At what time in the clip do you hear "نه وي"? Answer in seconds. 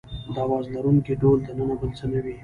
2.11-2.35